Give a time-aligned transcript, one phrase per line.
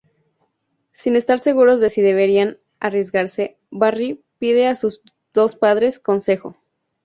[0.93, 6.57] Sin estar seguros de si deberían arriesgarse, Barry pide a sus dos padres consejo.